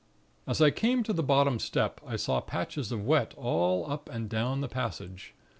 [0.47, 4.27] "As I came to the bottom step, I saw patches of wet all up and
[4.27, 5.35] down the passage.